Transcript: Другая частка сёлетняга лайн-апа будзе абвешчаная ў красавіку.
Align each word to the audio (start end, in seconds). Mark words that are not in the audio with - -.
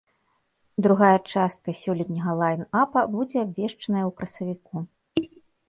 Другая 0.85 1.19
частка 1.33 1.69
сёлетняга 1.83 2.33
лайн-апа 2.41 3.01
будзе 3.19 3.37
абвешчаная 3.45 4.05
ў 4.07 4.11
красавіку. 4.17 4.75